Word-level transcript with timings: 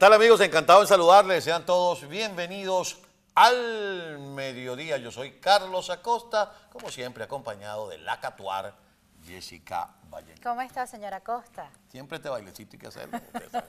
tal 0.00 0.14
amigos? 0.14 0.40
Encantado 0.40 0.80
en 0.80 0.86
saludarles. 0.86 1.44
Sean 1.44 1.66
todos 1.66 2.08
bienvenidos 2.08 3.02
al 3.34 4.18
mediodía. 4.18 4.96
Yo 4.96 5.12
soy 5.12 5.32
Carlos 5.32 5.90
Acosta, 5.90 6.54
como 6.72 6.90
siempre 6.90 7.22
acompañado 7.22 7.86
de 7.86 7.98
la 7.98 8.18
Catuar, 8.18 8.74
Jessica 9.22 9.90
Valle. 10.10 10.36
¿Cómo 10.42 10.62
está, 10.62 10.86
señora 10.86 11.20
Costa? 11.20 11.70
Siempre 11.90 12.16
este 12.16 12.30
bailecito 12.30 12.76
hay 12.76 12.78
que 12.78 12.86
hacerlo. 12.86 13.20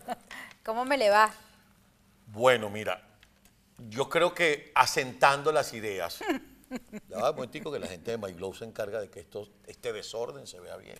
¿Cómo 0.64 0.86
me 0.86 0.98
le 0.98 1.09
va? 1.09 1.30
Bueno, 2.28 2.70
mira, 2.70 3.02
yo 3.90 4.08
creo 4.08 4.34
que 4.34 4.72
asentando 4.73 5.52
las 5.52 5.73
ideas. 5.73 6.23
Ya 7.09 7.18
va 7.18 7.32
un 7.32 7.36
momentico 7.36 7.70
que 7.70 7.80
la 7.80 7.88
gente 7.88 8.12
de 8.12 8.18
My 8.18 8.32
Glow 8.32 8.54
se 8.54 8.63
encarga 8.63 9.02
de 9.02 9.09
que 9.09 9.20
esto, 9.20 9.50
este 9.68 9.91
desorden 9.91 10.48
se 10.48 10.58
vea 10.62 10.77
bien. 10.77 10.98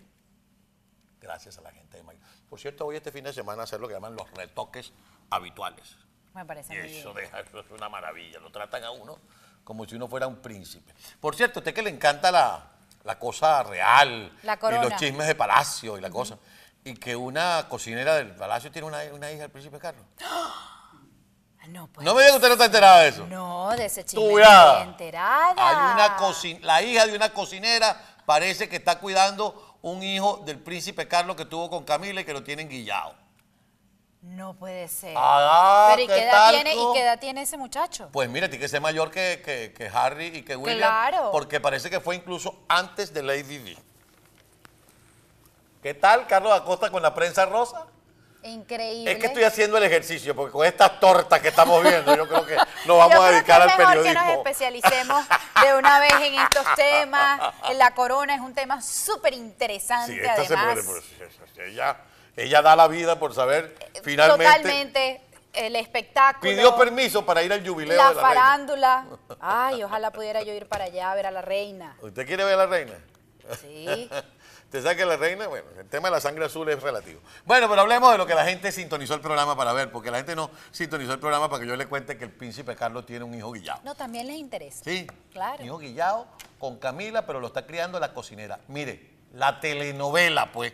Gracias 1.22 1.58
a 1.60 1.62
la 1.62 1.72
gente 1.72 1.98
de 1.98 2.04
Glow. 2.04 2.20
Por 2.50 2.60
cierto, 2.60 2.86
voy 2.86 2.96
este 2.98 3.12
fin 3.12 3.24
de 3.24 3.32
semana 3.32 3.62
a 3.62 3.64
hacer 3.66 3.80
lo 3.80 3.88
que 3.88 3.94
llaman 3.94 4.16
los 4.16 4.30
retoques 4.32 4.92
habituales. 5.30 5.96
Me 6.34 6.44
parece 6.46 6.74
Y 6.74 6.78
muy 6.80 6.98
eso, 6.98 7.14
bien. 7.14 7.26
deja- 7.26 7.40
eso 7.48 7.60
es 7.60 7.70
una 7.72 7.90
maravilla. 7.90 8.40
Lo 8.40 8.52
tratan 8.52 8.84
a 8.84 8.92
uno 8.92 9.20
como 9.64 9.86
si 9.86 9.96
uno 9.96 10.08
fuera 10.08 10.26
un 10.28 10.38
príncipe. 10.42 10.94
Por 11.20 11.36
cierto, 11.36 11.60
a 11.60 11.62
usted 11.62 11.74
que 11.74 11.84
le 11.84 11.92
encanta 11.92 12.32
la, 12.32 12.72
la 13.04 13.20
cosa 13.20 13.62
real 13.64 14.36
La 14.44 14.58
y 14.62 14.90
los 14.90 14.96
chismes 14.96 15.28
de 15.28 15.36
palacio 15.36 15.98
y 15.98 16.02
la 16.02 16.10
cosa. 16.10 16.38
Y 16.84 16.96
que 16.96 17.16
una 17.16 17.68
cocinera 17.70 18.16
del 18.16 18.36
palacio 18.36 18.72
tiene 18.72 18.88
una, 18.88 19.04
una 19.14 19.32
hija 19.32 19.42
del 19.44 19.52
príncipe 19.52 19.78
Carlos. 19.78 20.04
Ah, 21.64 21.68
No, 21.68 21.86
pues. 21.94 22.04
No 22.04 22.16
me 22.16 22.22
diga 22.24 22.32
que 22.32 22.36
usted 22.38 22.48
no 22.48 22.54
está 22.54 22.66
enterada 22.66 23.02
de 23.02 23.10
eso. 23.10 23.28
No, 23.28 23.70
de 23.70 23.86
ese 23.86 24.04
chisme 24.04 24.24
no 24.26 24.40
estoy 24.40 24.82
enterada. 24.88 25.54
Hay 25.56 25.94
una 25.94 26.60
la 26.66 26.82
hija 26.82 27.06
de 27.06 27.16
una 27.16 27.32
cocinera 27.32 28.02
parece 28.26 28.68
que 28.68 28.78
está 28.78 28.98
cuidando 28.98 29.71
un 29.82 30.04
hijo 30.04 30.42
del 30.46 30.60
príncipe 30.60 31.08
Carlos 31.08 31.36
que 31.36 31.46
tuvo 31.46 31.70
con 31.70 31.84
Camila 31.84 32.22
y 32.22 32.26
que 32.26 32.34
lo 32.34 32.44
tienen 32.44 32.70
guillado. 32.70 33.16
No 34.22 34.54
puede 34.54 34.88
ser. 34.88 35.16
Ah, 35.18 35.94
Pero 35.96 36.04
¿y 36.04 36.08
¿qué 36.08 36.24
edad 36.24 36.52
tiene, 36.52 36.76
¿y 36.76 36.94
qué 36.94 37.02
edad 37.02 37.20
tiene 37.20 37.42
ese 37.42 37.58
muchacho? 37.58 38.10
Pues 38.12 38.30
mira, 38.30 38.48
tiene 38.48 38.62
que 38.62 38.70
ser 38.70 38.80
mayor 38.80 39.10
que, 39.10 39.42
que- 39.44 39.74
que 39.76 39.88
Harry 39.88 40.28
y 40.28 40.42
que 40.44 40.56
William. 40.56 40.78
Claro. 40.78 41.32
Porque 41.32 41.60
parece 41.60 41.90
que 41.90 42.00
fue 42.00 42.16
incluso 42.16 42.60
antes 42.68 43.12
de 43.14 43.24
Lady 43.24 43.58
Di. 43.58 43.78
¿Qué 45.82 45.96
tal, 45.96 46.28
Carlos 46.28 46.54
Acosta, 46.54 46.92
con 46.92 47.02
la 47.02 47.16
prensa 47.16 47.48
rosa? 47.48 47.88
Increíble. 48.44 49.12
Es 49.12 49.20
que 49.20 49.28
estoy 49.28 49.44
haciendo 49.44 49.78
el 49.78 49.84
ejercicio, 49.84 50.36
porque 50.36 50.52
con 50.52 50.66
estas 50.66 51.00
tortas 51.00 51.40
que 51.42 51.50
estamos 51.50 51.84
viendo, 51.84 52.16
yo 52.16 52.28
creo 52.28 52.46
que 52.46 52.56
nos 52.86 52.98
vamos 52.98 53.14
Yo 53.16 53.22
a 53.22 53.28
creo 53.28 53.32
dedicar 53.34 53.62
que 53.62 53.68
es 53.68 53.72
al 53.74 53.78
mejor 53.78 53.94
periodismo. 53.94 54.20
que 54.22 54.28
nos 54.28 54.38
especialicemos 54.38 55.26
de 55.64 55.74
una 55.76 56.00
vez 56.00 56.14
en 56.14 56.34
estos 56.40 56.66
temas. 56.76 57.54
La 57.76 57.94
corona 57.94 58.34
es 58.36 58.42
un 58.42 58.54
tema 58.56 58.82
súper 58.82 59.34
interesante, 59.36 60.14
Sí, 60.14 60.20
esta 60.20 60.36
se 60.46 60.54
además. 60.56 60.86
muere, 60.86 61.02
pues, 61.18 61.68
ella, 61.68 61.98
ella 62.36 62.62
da 62.64 62.76
la 62.76 62.88
vida 62.88 63.20
por 63.20 63.34
saber 63.36 63.76
finalmente. 64.04 64.46
Totalmente 64.56 65.22
el 65.54 65.76
espectáculo. 65.76 66.50
Pidió 66.52 66.76
permiso 66.76 67.24
para 67.26 67.44
ir 67.44 67.54
al 67.54 67.68
jubileo 67.68 67.96
la 67.98 68.10
de 68.10 68.16
la 68.16 68.22
reina. 68.22 68.28
farándula. 68.42 69.06
Ay, 69.40 69.84
ojalá 69.84 70.10
pudiera 70.12 70.42
yo 70.42 70.54
ir 70.54 70.66
para 70.68 70.86
allá 70.86 71.12
a 71.12 71.16
ver 71.16 71.28
a 71.28 71.32
la 71.32 71.42
reina. 71.42 71.96
¿Usted 72.02 72.26
quiere 72.26 72.44
ver 72.44 72.54
a 72.56 72.58
la 72.58 72.66
reina? 72.66 72.94
Sí. 73.62 74.10
¿Usted 74.72 74.84
sabe 74.84 74.96
que 74.96 75.06
la 75.06 75.18
reina? 75.18 75.48
Bueno, 75.48 75.68
el 75.78 75.90
tema 75.90 76.08
de 76.08 76.16
la 76.16 76.22
sangre 76.22 76.46
azul 76.46 76.70
es 76.70 76.82
relativo. 76.82 77.20
Bueno, 77.44 77.68
pero 77.68 77.82
hablemos 77.82 78.10
de 78.14 78.18
lo 78.18 78.26
que 78.26 78.34
la 78.34 78.46
gente 78.46 78.72
sintonizó 78.72 79.16
el 79.16 79.20
programa 79.20 79.54
para 79.54 79.74
ver, 79.74 79.92
porque 79.92 80.10
la 80.10 80.16
gente 80.16 80.34
no 80.34 80.50
sintonizó 80.72 81.12
el 81.12 81.20
programa 81.20 81.50
para 81.50 81.62
que 81.62 81.68
yo 81.68 81.76
le 81.76 81.88
cuente 81.88 82.18
que 82.18 82.24
el 82.24 82.32
príncipe 82.32 82.74
Carlos 82.74 83.06
tiene 83.06 83.26
un 83.26 83.34
hijo 83.36 83.52
guillado. 83.52 83.82
No, 83.84 83.96
también 83.96 84.28
les 84.28 84.38
interesa. 84.38 84.82
Sí, 84.86 85.08
Claro. 85.34 85.62
hijo 85.62 85.78
guillado 85.78 86.26
con 86.58 86.78
Camila, 86.78 87.26
pero 87.26 87.42
lo 87.42 87.48
está 87.48 87.66
criando 87.68 88.00
la 88.00 88.14
cocinera. 88.14 88.62
Mire, 88.70 89.10
la 89.34 89.60
telenovela, 89.60 90.54
pues, 90.54 90.72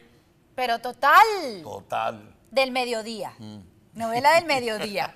Pero 0.54 0.78
total, 0.78 1.64
total. 1.64 2.36
del 2.52 2.70
mediodía. 2.72 3.34
Novela 3.98 4.34
del 4.36 4.46
mediodía. 4.46 5.12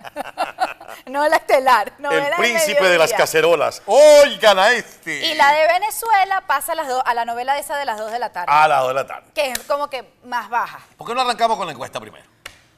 no 1.06 1.28
la 1.28 1.36
estelar. 1.38 1.94
Novela 2.00 2.24
el 2.26 2.32
del 2.32 2.36
príncipe 2.40 2.84
de 2.90 2.98
las 2.98 3.14
cacerolas. 3.14 3.82
Oigan 3.86 4.58
a 4.58 4.72
este. 4.72 5.24
Y 5.28 5.36
la 5.36 5.54
de 5.54 5.68
Venezuela 5.68 6.42
pasa 6.48 6.72
a, 6.72 6.76
las 6.76 6.88
dos- 6.88 7.04
a 7.06 7.14
la 7.14 7.24
novela 7.24 7.58
esa 7.60 7.78
de 7.78 7.86
las 7.86 8.00
2 8.00 8.12
de 8.12 8.18
la 8.20 8.32
tarde. 8.32 8.52
A 8.52 8.68
las 8.68 8.80
2 8.80 8.88
de 8.88 8.94
la 8.96 9.08
tarde. 9.08 9.28
Que 9.36 9.52
es 9.52 9.60
como 9.60 9.88
que 9.90 10.12
más 10.24 10.50
baja. 10.50 10.80
¿Por 10.98 11.08
qué 11.08 11.14
no 11.14 11.22
arrancamos 11.22 11.58
con 11.58 11.68
la 11.68 11.74
encuesta 11.74 12.00
primero? 12.00 12.26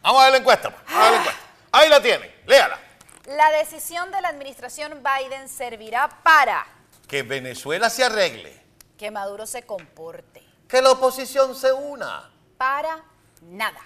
Vamos 0.02 0.20
a 0.22 0.24
ver 0.26 0.34
la 0.34 0.40
encuesta. 0.40 0.70
pues. 0.70 0.84
Vamos 0.88 1.00
a 1.00 1.04
ver 1.04 1.12
la 1.14 1.20
encuesta. 1.22 1.42
Ahí 1.72 1.90
la 1.90 2.02
tiene, 2.02 2.36
léala. 2.46 2.78
La 3.26 3.50
decisión 3.52 4.12
de 4.12 4.20
la 4.20 4.28
administración 4.28 5.02
Biden 5.02 5.48
servirá 5.48 6.10
para 6.22 6.66
Que 7.08 7.24
Venezuela 7.24 7.90
se 7.90 8.04
arregle. 8.04 8.62
que 8.98 9.10
Maduro 9.10 9.46
se 9.48 9.64
comporte. 9.64 10.44
Que 10.68 10.82
la 10.82 10.92
oposición 10.92 11.56
se 11.56 11.72
una. 11.72 12.30
Para 12.58 13.04
nada. 13.42 13.80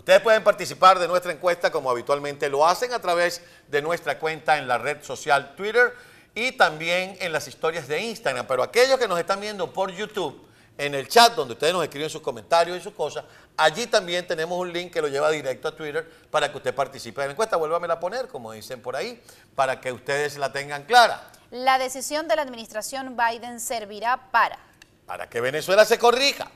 Ustedes 0.00 0.22
pueden 0.22 0.42
participar 0.42 0.98
de 0.98 1.06
nuestra 1.06 1.30
encuesta 1.30 1.70
como 1.70 1.90
habitualmente 1.90 2.48
lo 2.48 2.66
hacen 2.66 2.94
a 2.94 3.00
través 3.00 3.42
de 3.68 3.82
nuestra 3.82 4.18
cuenta 4.18 4.56
en 4.56 4.66
la 4.66 4.78
red 4.78 5.02
social 5.02 5.54
Twitter 5.54 5.94
y 6.34 6.52
también 6.52 7.18
en 7.20 7.34
las 7.34 7.46
historias 7.46 7.86
de 7.86 8.00
Instagram. 8.00 8.46
Pero 8.46 8.62
aquellos 8.62 8.98
que 8.98 9.06
nos 9.06 9.20
están 9.20 9.42
viendo 9.42 9.70
por 9.70 9.90
YouTube, 9.92 10.40
en 10.78 10.94
el 10.94 11.06
chat 11.06 11.34
donde 11.34 11.52
ustedes 11.52 11.74
nos 11.74 11.82
escriben 11.82 12.08
sus 12.08 12.22
comentarios 12.22 12.78
y 12.78 12.80
sus 12.80 12.94
cosas, 12.94 13.26
allí 13.58 13.86
también 13.88 14.26
tenemos 14.26 14.58
un 14.58 14.72
link 14.72 14.90
que 14.90 15.02
lo 15.02 15.08
lleva 15.08 15.30
directo 15.30 15.68
a 15.68 15.76
Twitter 15.76 16.10
para 16.30 16.50
que 16.50 16.56
usted 16.56 16.74
participe 16.74 17.20
de 17.20 17.26
la 17.26 17.32
encuesta. 17.32 17.58
Vuélvamela 17.58 17.92
a 17.92 18.00
poner, 18.00 18.26
como 18.28 18.52
dicen 18.52 18.80
por 18.80 18.96
ahí, 18.96 19.22
para 19.54 19.82
que 19.82 19.92
ustedes 19.92 20.38
la 20.38 20.50
tengan 20.50 20.84
clara. 20.84 21.30
La 21.50 21.76
decisión 21.76 22.26
de 22.26 22.36
la 22.36 22.42
administración 22.42 23.18
Biden 23.18 23.60
servirá 23.60 24.30
para 24.30 24.58
Para 25.04 25.28
que 25.28 25.42
Venezuela 25.42 25.84
se 25.84 25.98
corrija. 25.98 26.50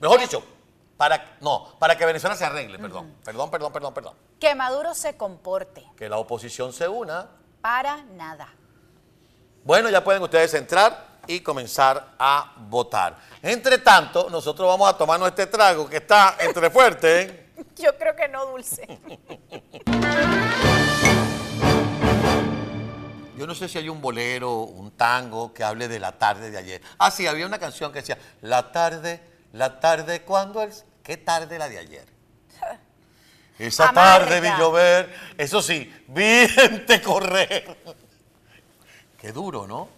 Mejor 0.00 0.18
dicho, 0.18 0.57
para, 0.98 1.38
no, 1.40 1.78
para 1.78 1.96
que 1.96 2.04
Venezuela 2.04 2.36
se 2.36 2.44
arregle, 2.44 2.78
perdón. 2.78 3.14
Perdón, 3.24 3.50
perdón, 3.50 3.72
perdón, 3.72 3.94
perdón. 3.94 4.14
que 4.38 4.54
Maduro 4.54 4.94
se 4.94 5.16
comporte. 5.16 5.86
Que 5.96 6.08
la 6.08 6.18
oposición 6.18 6.72
se 6.72 6.88
una 6.88 7.28
Para 7.62 8.02
nada. 8.02 8.52
Bueno, 9.62 9.88
ya 9.90 10.02
pueden 10.02 10.20
ustedes 10.22 10.52
entrar 10.54 11.20
y 11.28 11.40
comenzar 11.40 12.14
a 12.18 12.52
votar. 12.68 13.16
Entre 13.40 13.78
tanto, 13.78 14.28
nosotros 14.28 14.66
vamos 14.66 14.88
a 14.92 14.98
tomarnos 14.98 15.28
este 15.28 15.46
trago 15.46 15.88
que 15.88 15.98
está 15.98 16.36
entre 16.40 16.68
fuerte. 16.68 17.22
¿eh? 17.22 17.50
Yo 17.76 17.96
creo 17.96 18.16
que 18.16 18.26
no, 18.28 18.46
Dulce. 18.46 18.98
Yo 23.36 23.46
no 23.46 23.54
sé 23.54 23.68
si 23.68 23.78
hay 23.78 23.88
un 23.88 24.00
bolero, 24.00 24.62
un 24.62 24.90
tango 24.90 25.54
que 25.54 25.62
hable 25.62 25.86
de 25.86 26.00
la 26.00 26.10
tarde 26.18 26.50
de 26.50 26.58
ayer. 26.58 26.82
Ah, 26.98 27.12
sí, 27.12 27.28
había 27.28 27.46
una 27.46 27.60
canción 27.60 27.92
que 27.92 28.00
decía, 28.00 28.18
la 28.40 28.72
tarde, 28.72 29.20
la 29.52 29.78
tarde, 29.78 30.22
cuando 30.22 30.60
el... 30.60 30.72
¿Qué 31.08 31.16
tarde 31.16 31.58
la 31.58 31.70
de 31.70 31.78
ayer? 31.78 32.06
Esa 33.58 33.90
tarde 33.94 34.42
vi 34.42 34.48
llover, 34.58 35.10
eso 35.38 35.62
sí, 35.62 35.90
vi 36.08 36.46
gente 36.46 37.00
correr. 37.00 37.78
Qué 39.18 39.32
duro, 39.32 39.66
¿no? 39.66 39.88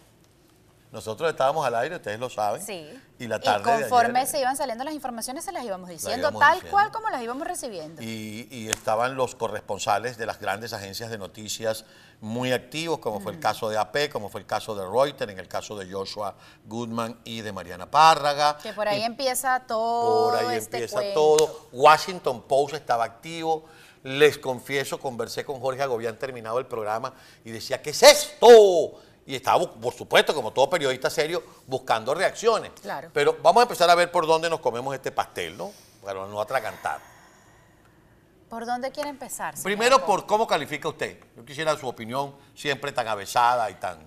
Nosotros 0.93 1.31
estábamos 1.31 1.65
al 1.65 1.75
aire, 1.77 1.97
ustedes 1.97 2.19
lo 2.19 2.29
saben. 2.29 2.61
Sí. 2.65 2.85
Y 3.21 3.29
la 3.29 3.39
tarde 3.39 3.71
de 3.75 3.81
conforme 3.83 4.21
ayer- 4.21 4.31
se 4.31 4.41
iban 4.41 4.57
saliendo 4.57 4.83
las 4.83 4.93
informaciones, 4.95 5.45
se 5.45 5.53
las 5.53 5.63
íbamos 5.65 5.89
diciendo, 5.89 6.19
íbamos 6.19 6.41
tal 6.41 6.55
diciendo. 6.55 6.71
cual 6.73 6.91
como 6.91 7.11
las 7.11 7.23
íbamos 7.23 7.47
recibiendo. 7.47 8.03
Y, 8.03 8.49
y 8.51 8.69
estaban 8.69 9.15
los 9.15 9.35
corresponsales 9.37 10.19
de 10.19 10.27
las 10.27 10.41
grandes 10.41 10.73
agencias 10.73 11.11
de 11.11 11.19
noticias 11.19 11.85
muy 12.21 12.53
activos, 12.53 12.99
como 12.99 13.21
fue 13.21 13.33
el 13.33 13.39
caso 13.39 13.69
de 13.69 13.79
AP, 13.79 14.11
como 14.11 14.29
fue 14.31 14.41
el 14.41 14.47
caso 14.47 14.75
de 14.75 14.85
Reuters, 14.85 15.31
en 15.31 15.39
el 15.39 15.47
caso 15.49 15.77
de 15.79 15.91
Joshua 15.91 16.35
Goodman 16.67 17.21
y 17.25 17.41
de 17.43 17.53
Mariana 17.53 17.89
Párraga. 17.91 18.59
que 18.63 18.73
por 18.73 18.89
ahí 18.89 19.01
Y 19.01 19.05
empieza 19.05 19.61
todo 19.61 20.31
por 20.31 20.39
ahí 20.39 20.57
este 20.57 20.77
empieza 20.79 20.97
cuento. 20.97 21.15
todo. 21.15 21.69
Washington 21.73 22.43
Post 22.43 22.75
estaba 22.75 23.05
activo. 23.05 23.65
Les 24.03 24.39
confieso, 24.39 24.99
conversé 24.99 25.45
con 25.45 25.61
Jorge 25.61 25.83
Agobián 25.83 26.19
terminado 26.19 26.59
el 26.59 26.65
programa 26.67 27.13
y 27.45 27.51
decía, 27.51 27.81
¿qué 27.83 27.91
es 27.91 28.03
esto? 28.03 28.47
Y 29.31 29.37
estaba, 29.37 29.71
por 29.71 29.95
supuesto, 29.95 30.35
como 30.35 30.53
todo 30.53 30.69
periodista 30.69 31.09
serio, 31.09 31.41
buscando 31.69 32.13
reacciones. 32.15 32.73
Claro. 32.83 33.11
Pero 33.13 33.39
vamos 33.41 33.61
a 33.61 33.63
empezar 33.63 33.89
a 33.89 33.95
ver 33.95 34.11
por 34.11 34.27
dónde 34.27 34.51
nos 34.51 34.59
comemos 34.59 34.93
este 34.93 35.13
pastel, 35.13 35.57
¿no? 35.57 35.71
Para 36.03 36.27
no 36.27 36.41
atragantar. 36.41 37.01
¿Por 38.49 38.67
dónde 38.67 38.91
quiere 38.91 39.09
empezar? 39.09 39.55
Primero, 39.63 40.05
por 40.05 40.27
cómo 40.27 40.49
califica 40.49 40.89
usted. 40.89 41.17
Yo 41.37 41.45
quisiera 41.45 41.77
su 41.77 41.87
opinión 41.87 42.35
siempre 42.57 42.91
tan 42.91 43.07
avesada 43.07 43.71
y 43.71 43.75
tan... 43.75 44.01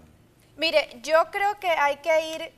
Mire, 0.57 1.00
yo 1.01 1.31
creo 1.31 1.57
que 1.57 1.69
hay 1.69 2.00
que 2.00 2.36
ir 2.36 2.53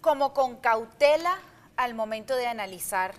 como 0.00 0.34
con 0.34 0.56
cautela 0.56 1.38
al 1.76 1.94
momento 1.94 2.34
de 2.34 2.48
analizar 2.48 3.14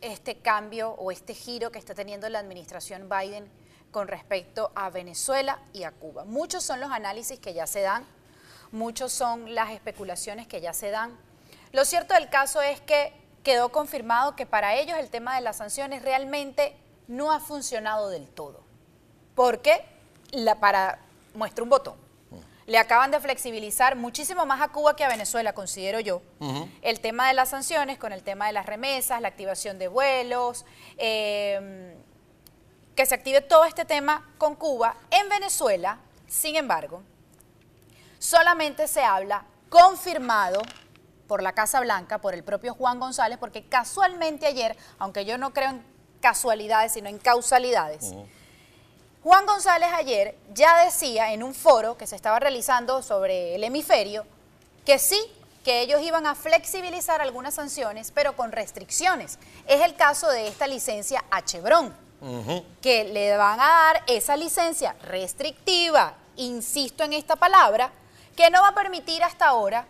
este 0.00 0.36
cambio 0.38 0.90
o 0.92 1.10
este 1.10 1.34
giro 1.34 1.72
que 1.72 1.80
está 1.80 1.96
teniendo 1.96 2.28
la 2.28 2.38
administración 2.38 3.08
Biden 3.08 3.50
con 3.90 4.06
respecto 4.06 4.70
a 4.76 4.88
Venezuela 4.90 5.58
y 5.72 5.82
a 5.82 5.90
Cuba. 5.90 6.24
Muchos 6.24 6.62
son 6.62 6.78
los 6.78 6.92
análisis 6.92 7.40
que 7.40 7.54
ya 7.54 7.66
se 7.66 7.80
dan, 7.80 8.06
muchos 8.72 9.12
son 9.12 9.54
las 9.54 9.70
especulaciones 9.70 10.46
que 10.46 10.60
ya 10.60 10.72
se 10.72 10.90
dan. 10.90 11.16
Lo 11.72 11.84
cierto 11.84 12.14
del 12.14 12.28
caso 12.28 12.60
es 12.62 12.80
que 12.80 13.12
quedó 13.42 13.70
confirmado 13.70 14.36
que 14.36 14.46
para 14.46 14.74
ellos 14.74 14.98
el 14.98 15.10
tema 15.10 15.34
de 15.36 15.40
las 15.40 15.56
sanciones 15.56 16.02
realmente 16.02 16.76
no 17.08 17.32
ha 17.32 17.40
funcionado 17.40 18.08
del 18.08 18.28
todo. 18.28 18.60
Porque, 19.34 19.84
la, 20.32 20.56
para, 20.60 20.98
muestra 21.34 21.64
un 21.64 21.70
botón, 21.70 21.96
le 22.66 22.78
acaban 22.78 23.10
de 23.10 23.18
flexibilizar 23.18 23.96
muchísimo 23.96 24.46
más 24.46 24.60
a 24.60 24.68
Cuba 24.68 24.94
que 24.94 25.04
a 25.04 25.08
Venezuela, 25.08 25.52
considero 25.54 25.98
yo, 25.98 26.22
el 26.82 27.00
tema 27.00 27.26
de 27.26 27.34
las 27.34 27.48
sanciones 27.48 27.98
con 27.98 28.12
el 28.12 28.22
tema 28.22 28.46
de 28.46 28.52
las 28.52 28.66
remesas, 28.66 29.20
la 29.20 29.28
activación 29.28 29.78
de 29.78 29.88
vuelos, 29.88 30.64
eh, 30.96 31.96
que 32.94 33.06
se 33.06 33.14
active 33.14 33.40
todo 33.40 33.64
este 33.64 33.84
tema 33.84 34.28
con 34.38 34.54
Cuba. 34.54 34.94
En 35.10 35.28
Venezuela, 35.28 35.98
sin 36.28 36.54
embargo, 36.54 37.02
solamente 38.20 38.86
se 38.86 39.02
habla 39.02 39.44
confirmado 39.68 40.60
por 41.26 41.42
la 41.42 41.52
Casa 41.52 41.80
Blanca, 41.80 42.18
por 42.18 42.34
el 42.34 42.44
propio 42.44 42.74
Juan 42.74 43.00
González, 43.00 43.38
porque 43.38 43.64
casualmente 43.64 44.46
ayer, 44.46 44.76
aunque 44.98 45.24
yo 45.24 45.38
no 45.38 45.52
creo 45.52 45.70
en 45.70 45.84
casualidades, 46.20 46.92
sino 46.92 47.08
en 47.08 47.18
causalidades, 47.18 48.12
Juan 49.22 49.46
González 49.46 49.90
ayer 49.92 50.36
ya 50.52 50.84
decía 50.84 51.32
en 51.32 51.42
un 51.42 51.54
foro 51.54 51.96
que 51.96 52.06
se 52.06 52.16
estaba 52.16 52.38
realizando 52.38 53.02
sobre 53.02 53.54
el 53.54 53.64
hemisferio 53.64 54.26
que 54.84 54.98
sí, 54.98 55.20
que 55.64 55.82
ellos 55.82 56.00
iban 56.00 56.26
a 56.26 56.34
flexibilizar 56.34 57.20
algunas 57.20 57.54
sanciones, 57.54 58.12
pero 58.12 58.34
con 58.34 58.50
restricciones. 58.50 59.38
Es 59.66 59.82
el 59.82 59.94
caso 59.94 60.28
de 60.30 60.48
esta 60.48 60.66
licencia 60.66 61.22
a 61.30 61.44
Chevron, 61.44 61.94
que 62.82 63.04
le 63.04 63.36
van 63.36 63.60
a 63.60 63.68
dar 63.68 64.04
esa 64.06 64.36
licencia 64.36 64.94
restrictiva, 65.02 66.14
insisto 66.36 67.04
en 67.04 67.12
esta 67.12 67.36
palabra, 67.36 67.92
que 68.36 68.50
no 68.50 68.62
va 68.62 68.68
a 68.68 68.74
permitir 68.74 69.22
hasta 69.22 69.46
ahora 69.46 69.86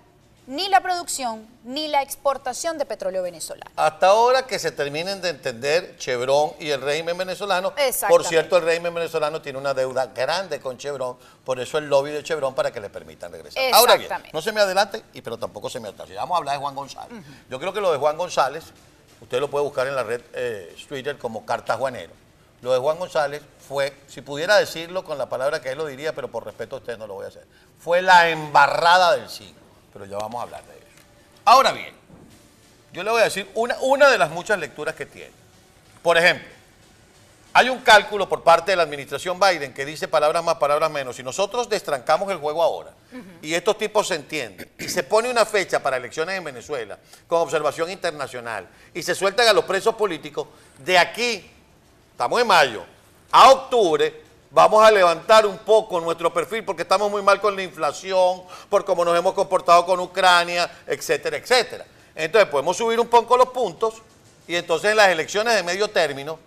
ni 0.47 0.69
la 0.69 0.81
producción 0.81 1.47
ni 1.63 1.87
la 1.87 2.03
exportación 2.03 2.77
de 2.77 2.85
petróleo 2.85 3.23
venezolano. 3.23 3.71
Hasta 3.77 4.09
ahora 4.09 4.47
que 4.47 4.59
se 4.59 4.73
terminen 4.73 5.21
de 5.21 5.29
entender 5.29 5.97
Chevron 5.97 6.55
y 6.59 6.71
el 6.71 6.81
régimen 6.81 7.17
venezolano. 7.17 7.73
Por 8.09 8.25
cierto, 8.25 8.57
el 8.57 8.65
régimen 8.65 8.93
venezolano 8.93 9.41
tiene 9.41 9.59
una 9.59 9.75
deuda 9.75 10.07
grande 10.07 10.61
con 10.61 10.77
Chevron, 10.77 11.17
por 11.45 11.61
eso 11.61 11.79
el 11.79 11.87
lobby 11.87 12.11
de 12.11 12.25
Chevron 12.25 12.55
para 12.55 12.73
que 12.73 12.81
le 12.81 12.91
permitan 12.91 13.31
regresar. 13.31 13.63
Ahora 13.73 13.97
bien, 13.97 14.11
no 14.33 14.43
se 14.43 14.51
me 14.51 14.61
adelante, 14.61 15.05
y 15.13 15.23
pero 15.23 15.39
tampoco 15.39 15.71
se 15.71 15.79
me 15.79 15.89
atrase. 15.89 16.15
Vamos 16.15 16.35
a 16.35 16.39
hablar 16.39 16.57
de 16.57 16.61
Juan 16.61 16.75
González. 16.75 17.23
Yo 17.49 17.61
creo 17.61 17.73
que 17.73 17.81
lo 17.81 17.93
de 17.93 17.99
Juan 17.99 18.17
González, 18.17 18.65
usted 19.21 19.39
lo 19.39 19.49
puede 19.49 19.65
buscar 19.65 19.87
en 19.87 19.95
la 19.95 20.03
red 20.03 20.23
eh, 20.35 20.75
Twitter 20.89 21.17
como 21.17 21.47
Carta 21.47 21.77
Juanero. 21.77 22.13
Lo 22.63 22.73
de 22.73 22.79
Juan 22.79 22.99
González 22.99 23.43
fue, 23.67 23.95
si 24.07 24.21
pudiera 24.21 24.57
decirlo 24.57 25.05
con 25.05 25.17
la 25.17 25.29
palabra 25.29 25.61
que 25.61 25.71
él 25.71 25.79
lo 25.79 25.87
diría, 25.87 26.15
pero 26.15 26.29
por 26.29 26.45
respeto 26.45 26.77
a 26.77 26.79
usted 26.81 26.99
no 26.99 27.07
lo 27.07 27.15
voy 27.15 27.25
a 27.25 27.29
hacer, 27.29 27.47
fue 27.79 28.03
la 28.03 28.29
embarrada 28.29 29.17
del 29.17 29.29
siglo. 29.29 29.61
Pero 29.93 30.05
ya 30.05 30.19
vamos 30.19 30.41
a 30.41 30.43
hablar 30.43 30.63
de 30.65 30.73
eso. 30.73 30.87
Ahora 31.45 31.73
bien, 31.73 31.95
yo 32.93 33.03
le 33.03 33.11
voy 33.11 33.21
a 33.21 33.25
decir 33.25 33.51
una, 33.55 33.77
una 33.81 34.11
de 34.11 34.19
las 34.19 34.31
muchas 34.31 34.59
lecturas 34.59 34.95
que 34.95 35.07
tiene. 35.07 35.33
Por 36.03 36.19
ejemplo, 36.19 36.49
hay 37.53 37.69
un 37.69 37.81
cálculo 37.81 38.29
por 38.29 38.45
parte 38.45 38.71
de 38.71 38.77
la 38.77 38.85
administración 38.85 39.41
Biden 39.41 39.75
que 39.75 39.85
dice 39.85 40.07
palabras 40.07 40.45
más, 40.45 40.57
palabras 40.57 40.91
menos. 40.91 41.17
Si 41.17 41.23
nosotros 41.23 41.69
destrancamos 41.69 42.31
el 42.31 42.39
juego 42.39 42.63
ahora 42.63 42.93
y 43.43 43.55
estos 43.55 43.77
tipos 43.77 44.07
se 44.07 44.15
entienden 44.15 44.71
y 44.79 44.89
se 44.89 45.03
pone 45.03 45.29
una 45.29 45.45
fecha 45.45 45.83
para 45.83 45.97
elecciones 45.97 46.39
en 46.39 46.45
Venezuela 46.45 46.97
con 47.27 47.41
observación 47.41 47.91
internacional 47.91 48.69
y 48.95 49.03
se 49.03 49.17
sueltan 49.17 49.49
a 49.49 49.53
los 49.53 49.65
presos 49.65 49.97
políticos, 49.97 50.47
de 50.79 50.97
aquí, 50.97 51.51
estamos 52.21 52.39
en 52.39 52.47
mayo, 52.47 52.85
a 53.33 53.51
octubre, 53.51 54.23
vamos 54.51 54.85
a 54.85 54.91
levantar 54.91 55.47
un 55.47 55.57
poco 55.57 55.99
nuestro 56.03 56.31
perfil 56.31 56.63
porque 56.63 56.83
estamos 56.83 57.11
muy 57.11 57.23
mal 57.23 57.41
con 57.41 57.57
la 57.57 57.63
inflación, 57.63 58.43
por 58.69 58.85
cómo 58.85 59.07
nos 59.07 59.19
hemos 59.19 59.33
comportado 59.33 59.87
con 59.87 59.99
Ucrania, 60.01 60.71
etcétera, 60.87 61.39
etcétera. 61.39 61.87
Entonces 62.15 62.51
podemos 62.51 62.77
subir 62.77 63.01
un 63.01 63.07
poco 63.07 63.39
los 63.39 63.49
puntos 63.49 64.03
y 64.47 64.55
entonces 64.55 64.91
en 64.91 64.99
las 64.99 65.09
elecciones 65.09 65.55
de 65.55 65.63
medio 65.63 65.89
término 65.89 66.39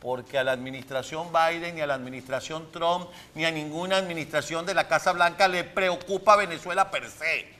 porque 0.00 0.36
a 0.36 0.42
la 0.42 0.50
administración 0.50 1.28
Biden, 1.32 1.76
ni 1.76 1.80
a 1.82 1.86
la 1.86 1.94
administración 1.94 2.66
Trump, 2.72 3.08
ni 3.36 3.44
a 3.44 3.52
ninguna 3.52 3.98
administración 3.98 4.66
de 4.66 4.74
la 4.74 4.88
Casa 4.88 5.12
Blanca 5.12 5.46
le 5.46 5.62
preocupa 5.62 6.34
Venezuela 6.34 6.90
per 6.90 7.08
se. 7.08 7.54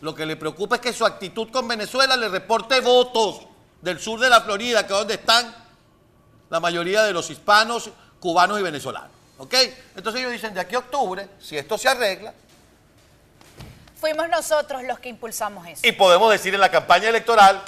Lo 0.00 0.14
que 0.14 0.24
le 0.24 0.36
preocupa 0.36 0.76
es 0.76 0.80
que 0.80 0.94
su 0.94 1.04
actitud 1.04 1.50
con 1.50 1.68
Venezuela 1.68 2.16
le 2.16 2.30
reporte 2.30 2.80
votos 2.80 3.49
del 3.82 3.98
sur 4.00 4.20
de 4.20 4.28
la 4.28 4.40
Florida, 4.42 4.86
que 4.86 4.92
es 4.92 4.98
donde 4.98 5.14
están 5.14 5.54
la 6.50 6.60
mayoría 6.60 7.02
de 7.04 7.12
los 7.12 7.30
hispanos, 7.30 7.90
cubanos 8.18 8.58
y 8.60 8.62
venezolanos. 8.62 9.10
¿Ok? 9.38 9.54
Entonces 9.96 10.20
ellos 10.20 10.32
dicen, 10.32 10.52
de 10.52 10.60
aquí 10.60 10.74
a 10.74 10.80
octubre, 10.80 11.28
si 11.40 11.56
esto 11.56 11.78
se 11.78 11.88
arregla, 11.88 12.34
Fuimos 13.98 14.30
nosotros 14.30 14.82
los 14.84 14.98
que 14.98 15.10
impulsamos 15.10 15.66
eso. 15.68 15.86
y 15.86 15.92
podemos 15.92 16.30
decir 16.32 16.54
en 16.54 16.60
la 16.60 16.70
campaña 16.70 17.10
electoral, 17.10 17.60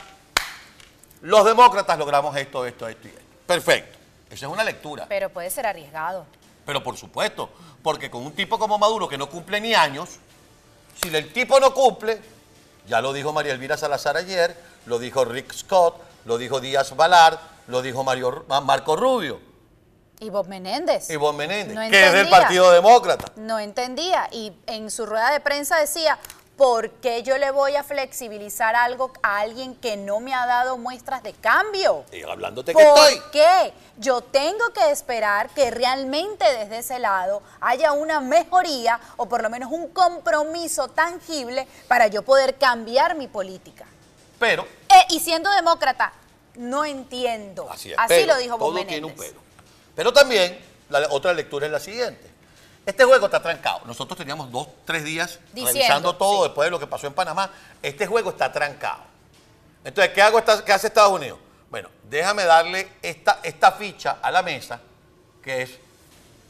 los 1.20 1.44
demócratas 1.44 1.98
logramos 1.98 2.34
esto, 2.36 2.64
esto, 2.64 2.88
esto 2.88 3.06
y 3.06 3.10
esto. 3.10 3.22
Perfecto. 3.46 3.98
Esa 4.30 4.46
es 4.46 4.52
una 4.52 4.64
lectura. 4.64 5.04
Pero 5.10 5.28
puede 5.28 5.50
ser 5.50 5.66
arriesgado. 5.66 6.24
Pero 6.64 6.82
por 6.82 6.96
supuesto, 6.96 7.50
porque 7.82 8.10
con 8.10 8.24
un 8.24 8.32
tipo 8.32 8.58
como 8.58 8.78
Maduro 8.78 9.08
que 9.10 9.18
no 9.18 9.28
cumple 9.28 9.60
ni 9.60 9.74
años, 9.74 10.08
si 11.02 11.14
el 11.14 11.30
tipo 11.34 11.60
no 11.60 11.74
cumple, 11.74 12.18
ya 12.88 13.02
lo 13.02 13.12
dijo 13.12 13.30
María 13.34 13.52
Elvira 13.52 13.76
Salazar 13.76 14.16
ayer, 14.16 14.56
lo 14.86 14.98
dijo 14.98 15.24
Rick 15.24 15.52
Scott, 15.52 15.96
lo 16.24 16.38
dijo 16.38 16.60
Díaz 16.60 16.94
Balart, 16.96 17.40
lo 17.68 17.82
dijo 17.82 18.02
Mario, 18.04 18.44
Marco 18.64 18.96
Rubio 18.96 19.40
Y 20.20 20.30
Bob 20.30 20.48
Menéndez. 20.48 21.10
y 21.10 21.16
Bob 21.16 21.34
Menéndez, 21.34 21.74
No 21.74 21.88
que 21.90 22.06
es 22.06 22.12
del. 22.12 22.28
Partido 22.28 22.70
Demócrata. 22.72 23.26
No 23.36 23.58
entendía. 23.58 24.28
Y 24.32 24.52
en 24.66 24.90
su 24.90 25.06
rueda 25.06 25.30
de 25.32 25.40
prensa 25.40 25.78
decía, 25.78 26.18
¿por 26.56 26.90
qué 26.90 27.22
yo 27.24 27.38
le 27.38 27.50
voy 27.50 27.74
a 27.76 27.82
flexibilizar 27.82 28.76
algo 28.76 29.12
a 29.22 29.38
alguien 29.40 29.74
que 29.74 29.96
no 29.96 30.20
me 30.20 30.32
ha 30.34 30.46
dado 30.46 30.76
muestras 30.78 31.22
de 31.24 31.32
cambio? 31.32 32.04
Y 32.12 32.22
hablándote 32.22 32.72
que 32.74 32.84
¿Por 32.84 32.98
estoy. 33.10 33.22
qué? 33.32 33.72
Yo 33.98 34.20
tengo 34.22 34.72
que 34.72 34.90
esperar 34.90 35.48
que 35.50 35.70
realmente 35.70 36.44
desde 36.56 36.78
ese 36.78 36.98
lado 36.98 37.42
haya 37.60 37.92
una 37.92 38.20
mejoría 38.20 39.00
o 39.16 39.26
por 39.26 39.42
lo 39.42 39.50
menos 39.50 39.70
un 39.72 39.88
compromiso 39.88 40.88
tangible 40.88 41.66
para 41.88 42.06
yo 42.08 42.22
poder 42.22 42.56
cambiar 42.58 43.16
mi 43.16 43.26
política. 43.28 43.86
Pero, 44.42 44.66
Eh, 44.88 45.06
y 45.10 45.20
siendo 45.20 45.48
demócrata, 45.50 46.12
no 46.56 46.84
entiendo. 46.84 47.70
así 47.70 47.92
es. 47.92 47.96
Así 47.98 48.08
pero, 48.08 48.34
lo 48.34 48.38
dijo 48.40 48.58
Bob 48.58 48.74
Todo 48.74 48.84
tiene 48.86 49.06
un 49.06 49.14
pero. 49.14 49.40
Pero 49.94 50.12
también, 50.12 50.58
la 50.88 51.06
otra 51.10 51.32
lectura 51.32 51.66
es 51.66 51.70
la 51.72 51.78
siguiente. 51.78 52.28
Este 52.84 53.04
juego 53.04 53.26
está 53.26 53.40
trancado. 53.40 53.82
Nosotros 53.84 54.18
teníamos 54.18 54.50
dos, 54.50 54.66
tres 54.84 55.04
días 55.04 55.38
Diciendo, 55.52 55.72
revisando 55.72 56.16
todo 56.16 56.38
sí. 56.38 56.48
después 56.48 56.66
de 56.66 56.70
lo 56.72 56.80
que 56.80 56.88
pasó 56.88 57.06
en 57.06 57.14
Panamá. 57.14 57.52
Este 57.80 58.04
juego 58.08 58.30
está 58.30 58.50
trancado. 58.50 59.04
Entonces, 59.84 60.12
¿qué, 60.12 60.20
hago 60.22 60.40
esta- 60.40 60.64
qué 60.64 60.72
hace 60.72 60.88
Estados 60.88 61.12
Unidos? 61.12 61.38
Bueno, 61.70 61.88
déjame 62.10 62.42
darle 62.44 62.90
esta, 63.00 63.38
esta 63.44 63.70
ficha 63.70 64.18
a 64.20 64.32
la 64.32 64.42
mesa, 64.42 64.80
que 65.40 65.62
es 65.62 65.70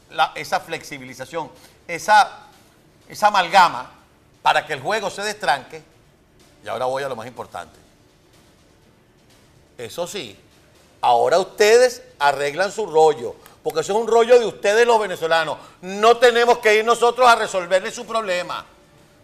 la- 0.09 0.31
esa 0.33 0.59
flexibilización, 0.59 1.51
esa, 1.87 2.47
esa 3.07 3.27
amalgama 3.27 3.91
para 4.41 4.65
que 4.65 4.73
el 4.73 4.81
juego 4.81 5.11
se 5.11 5.21
destranque. 5.21 5.83
Y 6.63 6.67
ahora 6.67 6.85
voy 6.85 7.03
a 7.03 7.07
lo 7.09 7.15
más 7.15 7.27
importante. 7.27 7.82
Eso 9.77 10.07
sí, 10.07 10.37
ahora 11.01 11.39
ustedes 11.39 12.03
arreglan 12.19 12.71
su 12.71 12.85
rollo, 12.85 13.35
porque 13.63 13.81
eso 13.81 13.93
es 13.93 13.99
un 13.99 14.07
rollo 14.07 14.39
de 14.39 14.45
ustedes 14.45 14.85
los 14.85 14.99
venezolanos. 14.99 15.57
No 15.81 16.17
tenemos 16.17 16.59
que 16.59 16.75
ir 16.75 16.85
nosotros 16.85 17.27
a 17.27 17.35
resolverle 17.35 17.91
su 17.91 18.05
problema. 18.05 18.65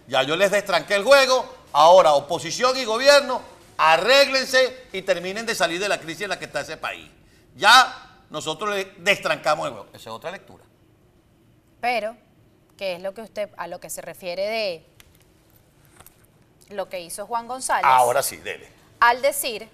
Ya 0.08 0.24
yo 0.24 0.36
les 0.36 0.51
destranqué 0.51 0.96
el 0.96 1.03
juego, 1.03 1.46
ahora 1.72 2.13
oposición 2.13 2.75
y 2.77 2.86
gobierno, 2.86 3.41
arréglense 3.77 4.88
y 4.91 5.03
terminen 5.03 5.46
de 5.46 5.56
salir 5.56 5.79
de 5.79 5.88
la 5.88 6.00
crisis 6.00 6.24
en 6.24 6.29
la 6.29 6.39
que 6.39 6.46
está 6.46 6.62
ese 6.62 6.77
país. 6.77 7.10
Ya 7.56 8.10
nosotros 8.29 8.75
le 8.75 8.86
destrancamos 8.98 9.68
el 9.68 9.74
juego. 9.74 9.88
Esa 9.94 10.10
es 10.10 10.15
otra 10.15 10.32
lectura. 10.32 10.63
Pero, 11.79 12.15
¿qué 12.77 12.96
es 12.96 13.01
lo 13.01 13.13
que 13.13 13.22
usted, 13.22 13.50
a 13.58 13.68
lo 13.68 13.79
que 13.79 13.89
se 13.89 14.01
refiere 14.01 14.48
de 14.48 14.86
lo 16.75 16.89
que 16.89 17.00
hizo 17.00 17.25
Juan 17.25 17.48
González? 17.48 17.86
Ahora 17.86 18.22
sí, 18.22 18.38
dele. 18.38 18.70
Al 19.00 19.22
decir, 19.22 19.68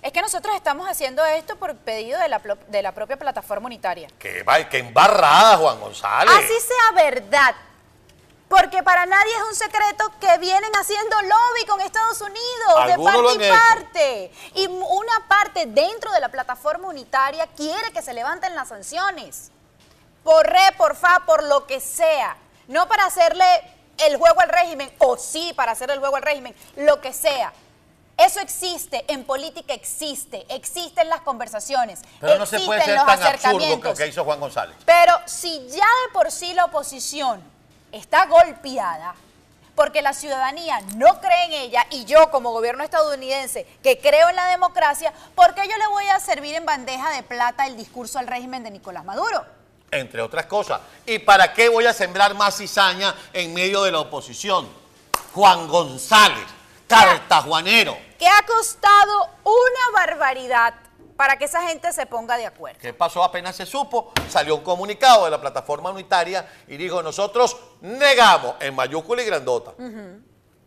es 0.00 0.12
que 0.12 0.22
nosotros 0.22 0.54
estamos 0.56 0.88
haciendo 0.88 1.24
esto 1.24 1.56
por 1.56 1.76
pedido 1.76 2.18
de 2.20 2.28
la, 2.28 2.40
de 2.68 2.82
la 2.82 2.92
propia 2.92 3.16
plataforma 3.16 3.66
unitaria. 3.66 4.08
Que, 4.18 4.42
va- 4.42 4.68
que 4.68 4.78
embarrada, 4.78 5.56
Juan 5.58 5.80
González. 5.80 6.34
Así 6.34 6.54
sea 6.60 7.04
verdad. 7.04 7.54
Porque 8.48 8.82
para 8.82 9.06
nadie 9.06 9.32
es 9.34 9.42
un 9.48 9.54
secreto 9.54 10.12
que 10.20 10.36
vienen 10.38 10.70
haciendo 10.78 11.16
lobby 11.22 11.64
con 11.66 11.80
Estados 11.80 12.20
Unidos, 12.20 12.86
de 12.86 13.02
parte 13.02 13.32
y 13.38 13.42
hecho. 13.46 13.54
parte. 13.54 14.32
Y 14.56 14.66
una 14.66 15.26
parte 15.26 15.64
dentro 15.66 16.12
de 16.12 16.20
la 16.20 16.28
plataforma 16.28 16.88
unitaria 16.88 17.46
quiere 17.56 17.92
que 17.92 18.02
se 18.02 18.12
levanten 18.12 18.54
las 18.54 18.68
sanciones. 18.68 19.50
Por 20.22 20.46
re, 20.46 20.72
por 20.76 20.96
fa, 20.96 21.22
por 21.24 21.42
lo 21.44 21.66
que 21.66 21.80
sea. 21.80 22.36
No 22.68 22.86
para 22.88 23.06
hacerle 23.06 23.44
el 23.98 24.18
juego 24.18 24.40
al 24.40 24.48
régimen, 24.50 24.92
o 24.98 25.16
sí 25.16 25.52
para 25.56 25.72
hacerle 25.72 25.94
el 25.94 26.00
juego 26.00 26.16
al 26.16 26.22
régimen, 26.22 26.54
lo 26.76 27.00
que 27.00 27.12
sea. 27.14 27.52
Eso 28.24 28.40
existe, 28.40 29.04
en 29.08 29.24
política 29.24 29.74
existe, 29.74 30.46
existen 30.48 31.08
las 31.08 31.22
conversaciones, 31.22 32.00
Pero 32.20 32.38
no 32.38 32.46
se 32.46 32.60
puede 32.60 32.84
ser 32.84 32.96
los 32.96 33.06
tan 33.06 33.22
absurdo 33.22 33.80
que, 33.80 33.94
que 33.94 34.06
hizo 34.08 34.24
Juan 34.24 34.38
González. 34.38 34.76
Pero 34.84 35.12
si 35.26 35.68
ya 35.68 35.86
de 35.86 36.12
por 36.12 36.30
sí 36.30 36.54
la 36.54 36.66
oposición 36.66 37.42
está 37.90 38.26
golpeada, 38.26 39.14
porque 39.74 40.02
la 40.02 40.12
ciudadanía 40.12 40.80
no 40.96 41.20
cree 41.20 41.46
en 41.46 41.52
ella 41.52 41.86
y 41.90 42.04
yo 42.04 42.30
como 42.30 42.52
gobierno 42.52 42.84
estadounidense 42.84 43.66
que 43.82 43.98
creo 43.98 44.28
en 44.28 44.36
la 44.36 44.46
democracia, 44.48 45.12
¿por 45.34 45.54
qué 45.54 45.62
yo 45.66 45.76
le 45.76 45.86
voy 45.88 46.06
a 46.08 46.20
servir 46.20 46.54
en 46.54 46.66
bandeja 46.66 47.10
de 47.10 47.22
plata 47.22 47.66
el 47.66 47.76
discurso 47.76 48.18
al 48.18 48.26
régimen 48.26 48.62
de 48.62 48.70
Nicolás 48.70 49.04
Maduro? 49.04 49.44
entre 49.92 50.22
otras 50.22 50.46
cosas. 50.46 50.80
¿Y 51.06 51.18
para 51.18 51.52
qué 51.52 51.68
voy 51.68 51.84
a 51.84 51.92
sembrar 51.92 52.34
más 52.34 52.56
cizaña 52.56 53.14
en 53.32 53.52
medio 53.52 53.82
de 53.82 53.92
la 53.92 54.00
oposición? 54.00 54.66
Juan 55.34 55.68
González, 55.68 56.46
cartajuanero. 56.88 57.96
Que 58.22 58.28
ha 58.28 58.46
costado 58.46 59.30
una 59.42 59.90
barbaridad 59.92 60.74
para 61.16 61.36
que 61.36 61.46
esa 61.46 61.66
gente 61.66 61.92
se 61.92 62.06
ponga 62.06 62.36
de 62.36 62.46
acuerdo. 62.46 62.78
¿Qué 62.78 62.94
pasó? 62.94 63.24
Apenas 63.24 63.56
se 63.56 63.66
supo, 63.66 64.12
salió 64.28 64.54
un 64.54 64.62
comunicado 64.62 65.24
de 65.24 65.32
la 65.32 65.40
plataforma 65.40 65.90
unitaria 65.90 66.48
y 66.68 66.76
dijo, 66.76 67.02
nosotros 67.02 67.56
negamos 67.80 68.54
en 68.60 68.76
mayúscula 68.76 69.22
y 69.22 69.26
grandota 69.26 69.72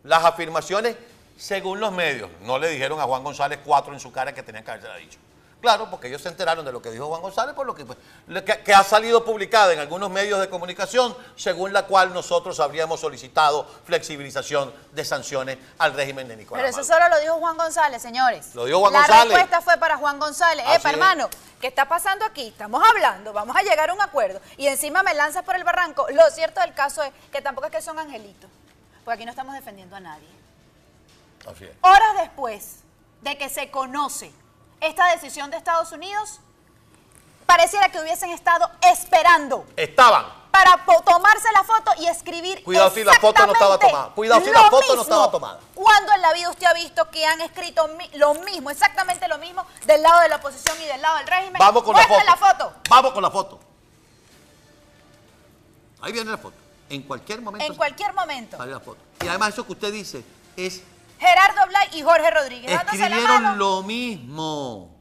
las 0.02 0.22
afirmaciones 0.22 0.96
según 1.38 1.80
los 1.80 1.92
medios. 1.92 2.28
No 2.42 2.58
le 2.58 2.68
dijeron 2.68 3.00
a 3.00 3.04
Juan 3.04 3.24
González 3.24 3.58
cuatro 3.64 3.94
en 3.94 4.00
su 4.00 4.12
cara 4.12 4.34
que 4.34 4.42
tenía 4.42 4.62
que 4.62 4.72
haberse 4.72 4.94
dicho. 4.98 5.18
Claro, 5.66 5.90
porque 5.90 6.06
ellos 6.06 6.22
se 6.22 6.28
enteraron 6.28 6.64
de 6.64 6.70
lo 6.70 6.80
que 6.80 6.92
dijo 6.92 7.08
Juan 7.08 7.20
González, 7.20 7.52
por 7.52 7.66
lo 7.66 7.74
que, 7.74 7.84
pues, 7.84 7.98
que, 8.44 8.62
que 8.62 8.72
ha 8.72 8.84
salido 8.84 9.24
publicada 9.24 9.72
en 9.72 9.80
algunos 9.80 10.08
medios 10.10 10.38
de 10.38 10.48
comunicación, 10.48 11.16
según 11.34 11.72
la 11.72 11.86
cual 11.86 12.14
nosotros 12.14 12.60
habríamos 12.60 13.00
solicitado 13.00 13.66
flexibilización 13.84 14.72
de 14.92 15.04
sanciones 15.04 15.58
al 15.78 15.94
régimen 15.94 16.28
de 16.28 16.36
Nicolás 16.36 16.64
Pero 16.64 16.68
eso 16.80 16.84
solo 16.94 17.08
lo 17.08 17.18
dijo 17.18 17.34
Juan 17.40 17.56
González, 17.56 18.00
señores. 18.00 18.54
Lo 18.54 18.64
dijo 18.64 18.78
Juan 18.78 18.92
la 18.92 18.98
González. 19.00 19.24
respuesta 19.32 19.60
fue 19.60 19.76
para 19.76 19.96
Juan 19.96 20.20
González. 20.20 20.64
Así 20.68 20.76
Epa, 20.76 20.88
es. 20.90 20.94
hermano, 20.94 21.28
¿qué 21.60 21.66
está 21.66 21.88
pasando 21.88 22.24
aquí? 22.24 22.46
Estamos 22.46 22.80
hablando, 22.88 23.32
vamos 23.32 23.56
a 23.56 23.62
llegar 23.62 23.90
a 23.90 23.92
un 23.92 24.00
acuerdo. 24.00 24.40
Y 24.56 24.68
encima 24.68 25.02
me 25.02 25.14
lanzas 25.14 25.42
por 25.42 25.56
el 25.56 25.64
barranco. 25.64 26.06
Lo 26.12 26.30
cierto 26.30 26.60
del 26.60 26.74
caso 26.74 27.02
es 27.02 27.10
que 27.32 27.42
tampoco 27.42 27.66
es 27.66 27.72
que 27.72 27.82
son 27.82 27.98
angelitos, 27.98 28.48
porque 29.04 29.14
aquí 29.16 29.24
no 29.24 29.30
estamos 29.32 29.52
defendiendo 29.56 29.96
a 29.96 30.00
nadie. 30.00 30.28
Así 31.44 31.64
es. 31.64 31.72
Horas 31.80 32.18
después 32.20 32.76
de 33.22 33.36
que 33.36 33.48
se 33.48 33.68
conoce 33.72 34.30
esta 34.80 35.06
decisión 35.12 35.50
de 35.50 35.56
Estados 35.56 35.92
Unidos, 35.92 36.40
pareciera 37.46 37.88
que 37.90 38.00
hubiesen 38.00 38.30
estado 38.30 38.70
esperando 38.82 39.64
Estaban. 39.76 40.26
para 40.50 40.84
tomarse 41.04 41.48
la 41.52 41.62
foto 41.64 41.92
y 41.98 42.06
escribir 42.06 42.62
Cuidado 42.64 42.90
si 42.90 43.04
la 43.04 43.14
foto 43.14 43.46
no 43.46 43.52
estaba 43.52 43.78
tomada. 43.78 44.08
Cuidado 44.14 44.40
si 44.44 44.50
la 44.50 44.62
foto 44.64 44.80
no 44.80 44.86
mismo. 44.88 45.02
estaba 45.02 45.30
tomada. 45.30 45.60
¿Cuándo 45.74 46.12
en 46.12 46.22
la 46.22 46.32
vida 46.32 46.50
usted 46.50 46.66
ha 46.66 46.74
visto 46.74 47.10
que 47.10 47.24
han 47.26 47.40
escrito 47.40 47.88
lo 48.14 48.34
mismo, 48.34 48.70
exactamente 48.70 49.28
lo 49.28 49.38
mismo, 49.38 49.64
del 49.86 50.02
lado 50.02 50.20
de 50.20 50.28
la 50.28 50.36
oposición 50.36 50.76
y 50.82 50.86
del 50.86 51.00
lado 51.00 51.18
del 51.18 51.26
régimen? 51.26 51.56
Vamos 51.58 51.82
con 51.82 51.94
la 51.94 52.02
foto. 52.02 52.14
Muestre 52.14 52.30
la 52.30 52.36
foto. 52.36 52.72
Vamos 52.88 53.12
con 53.12 53.22
la 53.22 53.30
foto. 53.30 53.60
Ahí 56.02 56.12
viene 56.12 56.30
la 56.30 56.38
foto. 56.38 56.56
En 56.88 57.02
cualquier 57.02 57.40
momento 57.42 57.66
En 57.66 57.74
cualquier 57.74 58.12
momento. 58.12 58.56
sale 58.56 58.72
la 58.72 58.80
foto. 58.80 58.98
Y 59.22 59.28
además 59.28 59.50
eso 59.54 59.66
que 59.66 59.72
usted 59.72 59.92
dice 59.92 60.24
es 60.56 60.82
Gerardo 61.18 61.66
Blay 61.68 61.88
y 61.92 62.02
Jorge 62.02 62.30
Rodríguez. 62.30 62.70
dándose 62.70 62.98
la 62.98 63.08
mano. 63.08 63.16
escribieron 63.18 63.58
lo 63.58 63.82
mismo. 63.82 64.96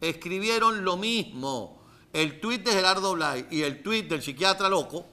Escribieron 0.00 0.84
lo 0.84 0.96
mismo. 0.96 1.78
El 2.12 2.40
tuit 2.40 2.64
de 2.64 2.72
Gerardo 2.72 3.12
Blay 3.14 3.46
y 3.50 3.62
el 3.62 3.82
tuit 3.82 4.08
del 4.08 4.22
psiquiatra 4.22 4.68
loco. 4.68 5.04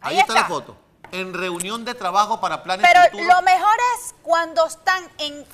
Ahí, 0.00 0.14
Ahí 0.14 0.20
está. 0.20 0.34
la 0.34 0.44
foto. 0.46 0.76
En 1.12 1.34
reunión 1.34 1.84
de 1.84 1.94
trabajo 1.94 2.40
para 2.40 2.62
planes 2.62 2.86
Pero 2.90 3.04
futuros. 3.10 3.26
lo 3.36 3.42
mejor 3.42 3.76
es 3.96 4.14
cuando 4.22 4.66
están 4.66 5.04
en, 5.18 5.44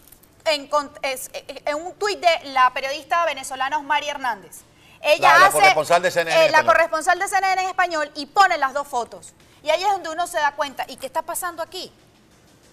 en, 0.44 0.68
con- 0.68 0.90
es- 1.02 1.30
en 1.35 1.75
un 1.76 1.94
tuit 1.94 2.20
de 2.20 2.50
la 2.50 2.73
periodista 2.73 3.25
venezolana 3.25 3.78
Osmari 3.78 4.08
Hernández. 4.08 4.61
Ella 5.00 5.32
La- 5.32 5.38
la 5.40 5.46
hace 5.46 5.58
corresponsal 5.58 6.02
de 6.02 6.11
CNN 6.11 6.30
en 6.35 6.37
eh, 6.37 6.50
la 6.50 6.58
español. 6.58 6.75
corresponsal 6.75 7.18
de 7.18 7.28
CNN 7.28 7.62
en 7.62 7.68
español 7.68 8.11
y 8.14 8.26
pone 8.26 8.58
las 8.58 8.75
dos 8.75 8.87
fotos. 8.87 9.32
Y 9.62 9.70
ahí 9.70 9.82
es 9.82 9.90
donde 9.90 10.11
uno 10.11 10.26
se 10.26 10.38
da 10.38 10.52
cuenta. 10.54 10.85
¿Y 10.88 10.96
qué 10.96 11.06
está 11.06 11.23
pasando 11.23 11.62
aquí? 11.62 11.90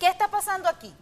¿Qué 0.03 0.09
está 0.09 0.27
pasando 0.27 0.67
aquí? 0.67 0.93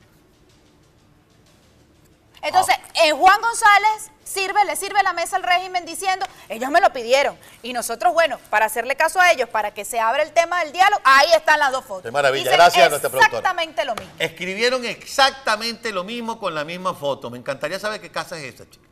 Entonces, 2.43 2.75
eh, 3.03 3.11
Juan 3.13 3.41
González 3.41 4.11
sirve, 4.23 4.63
le 4.65 4.75
sirve 4.75 5.01
la 5.01 5.11
mesa 5.13 5.37
al 5.37 5.43
régimen 5.43 5.87
diciendo, 5.87 6.23
ellos 6.49 6.69
me 6.69 6.79
lo 6.79 6.93
pidieron. 6.93 7.35
Y 7.63 7.73
nosotros, 7.73 8.13
bueno, 8.13 8.37
para 8.51 8.67
hacerle 8.67 8.95
caso 8.95 9.19
a 9.19 9.31
ellos, 9.31 9.49
para 9.49 9.73
que 9.73 9.85
se 9.85 9.99
abra 9.99 10.21
el 10.21 10.33
tema 10.33 10.63
del 10.63 10.71
diálogo, 10.71 11.01
ahí 11.03 11.29
están 11.35 11.57
las 11.57 11.71
dos 11.71 11.83
fotos. 11.83 12.03
Qué 12.03 12.11
maravilla. 12.11 12.43
Dicen 12.43 12.57
Gracias 12.57 12.85
a 12.85 12.89
nuestra 12.89 13.09
productora. 13.09 13.39
Exactamente 13.39 13.85
lo 13.85 13.95
mismo. 13.95 14.13
Escribieron 14.19 14.85
exactamente 14.85 15.91
lo 15.91 16.03
mismo 16.03 16.37
con 16.37 16.53
la 16.53 16.63
misma 16.63 16.93
foto. 16.93 17.31
Me 17.31 17.39
encantaría 17.39 17.79
saber 17.79 18.01
qué 18.01 18.11
casa 18.11 18.37
es 18.37 18.53
esa, 18.53 18.69
chica. 18.69 18.85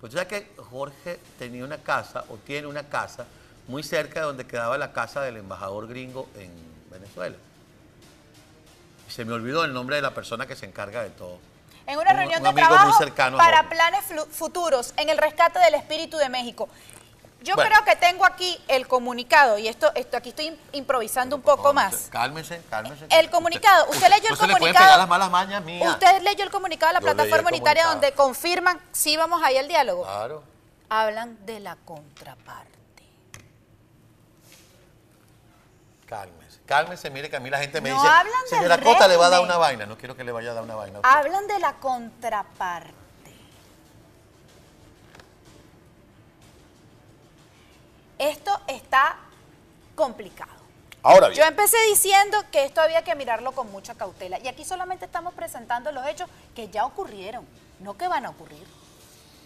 Pues 0.00 0.14
sabes 0.14 0.28
que 0.28 0.54
Jorge 0.70 1.20
tenía 1.38 1.64
una 1.64 1.82
casa, 1.82 2.24
o 2.30 2.38
tiene 2.38 2.66
una 2.66 2.88
casa, 2.88 3.26
muy 3.68 3.82
cerca 3.82 4.20
de 4.20 4.26
donde 4.26 4.46
quedaba 4.46 4.78
la 4.78 4.94
casa 4.94 5.20
del 5.20 5.36
embajador 5.36 5.86
gringo 5.86 6.30
en 6.34 6.50
Venezuela. 6.90 7.36
Se 9.14 9.24
me 9.24 9.32
olvidó 9.32 9.64
el 9.64 9.72
nombre 9.72 9.96
de 9.96 10.02
la 10.02 10.12
persona 10.12 10.46
que 10.46 10.56
se 10.56 10.66
encarga 10.66 11.02
de 11.02 11.10
todo. 11.10 11.38
En 11.86 11.98
una 11.98 12.10
Un- 12.12 12.16
reunión 12.16 12.44
un 12.46 12.54
de 12.54 12.60
trabajo 12.62 12.98
para 13.36 13.68
planes 13.68 14.04
futuros 14.32 14.92
en 14.96 15.08
el 15.08 15.18
rescate 15.18 15.58
del 15.60 15.74
espíritu 15.74 16.16
de 16.16 16.28
México. 16.28 16.68
Yo 17.42 17.54
Bueno. 17.56 17.70
creo 17.70 17.84
que 17.84 17.94
tengo 17.94 18.24
aquí 18.24 18.58
el 18.68 18.88
comunicado, 18.88 19.58
y 19.58 19.68
esto, 19.68 19.92
esto 19.94 20.16
aquí 20.16 20.30
estoy 20.30 20.46
im- 20.48 20.56
improvisando 20.72 21.36
un 21.36 21.42
poco 21.42 21.74
más. 21.74 22.08
Cálmese, 22.10 22.62
cálmese. 22.70 23.06
El 23.10 23.28
comunicado, 23.30 23.84
usted 23.90 24.08
leyó 24.08 24.30
el 24.30 24.38
comunicado. 24.38 24.96
las 24.98 25.08
malas 25.08 25.30
mañas 25.30 25.62
mías. 25.62 25.90
Usted 25.90 26.22
leyó 26.22 26.42
el 26.42 26.50
comunicado 26.50 26.88
de 26.88 26.94
la 26.94 27.00
Yo 27.00 27.14
plataforma 27.14 27.50
unitaria 27.50 27.86
donde 27.86 28.12
confirman, 28.12 28.80
sí 28.92 29.16
vamos 29.18 29.42
ahí 29.44 29.58
al 29.58 29.68
diálogo. 29.68 30.04
Claro. 30.04 30.42
Hablan 30.88 31.44
de 31.44 31.60
la 31.60 31.76
contraparte. 31.84 32.73
Cálmese, 36.06 36.60
cálmese. 36.66 37.10
Mire 37.10 37.30
que 37.30 37.36
a 37.36 37.40
mí 37.40 37.50
la 37.50 37.58
gente 37.58 37.80
me 37.80 37.90
No 37.90 37.96
dice, 37.96 38.06
hablan 38.08 38.40
del 38.42 38.48
señora 38.50 38.80
Costa 38.80 39.08
le 39.08 39.16
va 39.16 39.26
a 39.26 39.30
dar 39.30 39.40
régimen. 39.40 39.56
una 39.56 39.58
vaina. 39.66 39.86
No 39.86 39.96
quiero 39.96 40.16
que 40.16 40.24
le 40.24 40.32
vaya 40.32 40.50
a 40.50 40.54
dar 40.54 40.64
una 40.64 40.74
vaina. 40.74 40.98
a 40.98 41.00
usted. 41.00 41.10
Hablan 41.10 41.46
de 41.46 41.58
la 41.58 41.72
contraparte. 41.74 42.92
Esto 48.18 48.60
está 48.66 49.16
complicado. 49.94 50.50
Ahora 51.02 51.28
bien. 51.28 51.40
Yo 51.42 51.46
empecé 51.46 51.76
diciendo 51.88 52.38
que 52.50 52.64
esto 52.64 52.80
había 52.80 53.02
que 53.02 53.14
mirarlo 53.14 53.52
con 53.52 53.70
mucha 53.70 53.94
cautela 53.94 54.38
y 54.38 54.48
aquí 54.48 54.64
solamente 54.64 55.04
estamos 55.04 55.34
presentando 55.34 55.92
los 55.92 56.06
hechos 56.06 56.28
que 56.54 56.68
ya 56.68 56.86
ocurrieron, 56.86 57.46
no 57.80 57.96
que 57.98 58.08
van 58.08 58.24
a 58.24 58.30
ocurrir, 58.30 58.66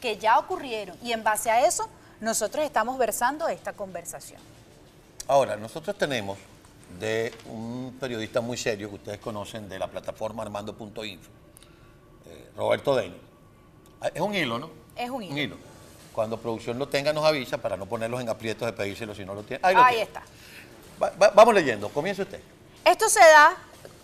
que 0.01 0.19
ya 0.19 0.39
ocurrieron 0.39 0.97
y 1.03 1.13
en 1.13 1.25
base 1.25 1.51
a 1.51 1.67
eso 1.67 1.89
nosotros 2.21 2.65
estamos 2.65 2.97
versando 2.99 3.49
esta 3.49 3.73
conversación. 3.73 4.41
Ahora, 5.29 5.57
nosotros 5.57 5.97
tenemos 5.97 6.39
de 6.99 7.33
un 7.47 7.97
periodista 8.01 8.41
muy 8.41 8.57
serio 8.57 8.89
que 8.89 8.95
ustedes 8.97 9.19
conocen 9.19 9.69
de 9.69 9.79
la 9.79 9.87
plataforma 9.89 10.43
armando.info, 10.43 11.29
eh, 12.27 12.51
Roberto 12.57 12.97
Denis. 12.97 13.19
Ah, 14.01 14.11
Es 14.15 14.21
un 14.21 14.35
hilo, 14.35 14.59
¿no? 14.59 14.71
Es 14.97 15.11
un 15.11 15.23
hilo. 15.23 15.57
Cuando 16.15 16.39
producción 16.39 16.79
lo 16.79 16.89
tenga 16.89 17.13
nos 17.13 17.25
avisa 17.25 17.59
para 17.59 17.77
no 17.77 17.87
ponerlos 17.87 18.21
en 18.21 18.29
aprietos 18.29 18.67
de 18.67 18.73
pedírselo 18.73 19.15
si 19.15 19.25
no 19.25 19.35
lo 19.35 19.43
tiene. 19.43 19.61
Ahí, 19.65 19.75
lo 19.75 19.83
Ahí 19.85 19.95
tiene. 19.97 20.03
está. 20.05 20.23
Va- 21.01 21.11
va- 21.21 21.31
vamos 21.35 21.55
leyendo, 21.55 21.89
comience 21.91 22.23
usted. 22.23 22.41
Esto 22.85 23.09
se 23.09 23.21
da, 23.21 23.55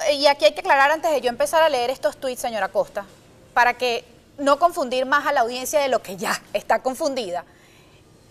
eh, 0.09 0.15
y 0.15 0.27
aquí 0.27 0.45
hay 0.45 0.53
que 0.53 0.61
aclarar 0.61 0.91
antes 0.91 1.11
de 1.11 1.21
yo 1.23 1.31
empezar 1.31 1.63
a 1.63 1.69
leer 1.69 1.91
estos 1.91 2.19
tweets, 2.19 2.41
señora 2.43 2.69
Costa, 2.69 3.07
para 3.55 3.75
que 3.75 4.05
no 4.39 4.59
confundir 4.59 5.07
más 5.07 5.27
a 5.27 5.33
la 5.33 5.41
audiencia 5.41 5.81
de 5.81 5.89
lo 5.89 6.03
que 6.03 6.17
ya 6.17 6.41
está 6.53 6.83
confundida. 6.83 7.45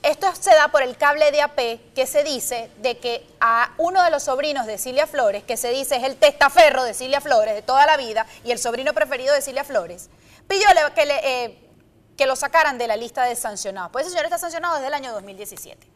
Esto 0.03 0.35
se 0.35 0.53
da 0.53 0.67
por 0.67 0.83
el 0.83 0.97
cable 0.97 1.31
de 1.31 1.41
AP 1.41 1.93
que 1.95 2.05
se 2.05 2.25
dice 2.25 2.69
de 2.79 2.97
que 2.97 3.25
a 3.39 3.71
uno 3.77 4.03
de 4.03 4.11
los 4.11 4.23
sobrinos 4.23 4.65
de 4.65 4.77
Cilia 4.77 5.07
Flores, 5.07 5.43
que 5.45 5.55
se 5.55 5.69
dice 5.69 5.95
es 5.95 6.03
el 6.03 6.17
testaferro 6.17 6.83
de 6.83 6.93
Cilia 6.93 7.21
Flores 7.21 7.55
de 7.55 7.61
toda 7.61 7.85
la 7.85 7.95
vida 7.95 8.25
y 8.43 8.51
el 8.51 8.59
sobrino 8.59 8.93
preferido 8.93 9.33
de 9.33 9.41
Cilia 9.41 9.63
Flores, 9.63 10.09
pidió 10.45 10.67
eh, 10.97 11.57
que 12.17 12.25
lo 12.25 12.35
sacaran 12.35 12.77
de 12.77 12.87
la 12.87 12.97
lista 12.97 13.23
de 13.23 13.37
sancionados. 13.37 13.91
Pues 13.93 14.05
ese 14.05 14.11
señor 14.11 14.25
está 14.25 14.37
sancionado 14.37 14.75
desde 14.75 14.87
el 14.87 14.93
año 14.93 15.13
2017. 15.13 15.87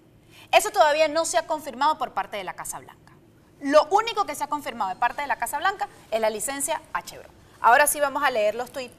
Eso 0.54 0.70
todavía 0.72 1.10
no 1.10 1.26
se 1.26 1.38
ha 1.38 1.46
confirmado 1.46 1.98
por 1.98 2.14
parte 2.14 2.38
de 2.38 2.46
la 2.46 2.54
Casa 2.54 2.80
Blanca. 2.80 3.12
Lo 3.60 3.88
único 3.92 4.26
que 4.26 4.36
se 4.36 4.44
ha 4.46 4.48
confirmado 4.48 4.90
de 4.90 4.96
parte 4.96 5.22
de 5.22 5.28
la 5.28 5.36
Casa 5.36 5.60
Blanca 5.60 5.90
es 6.12 6.22
la 6.22 6.30
licencia 6.30 6.82
a. 6.94 7.04
Ahora 7.60 7.88
sí 7.88 8.00
vamos 8.00 8.24
a 8.24 8.32
leer 8.32 8.56
los 8.56 8.72
tweets 8.72 8.94